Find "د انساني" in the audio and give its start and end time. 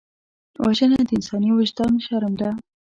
1.07-1.49